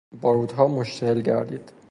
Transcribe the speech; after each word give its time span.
باروتها 0.21 0.67
مشتعل 0.67 1.21
گردید. 1.21 1.71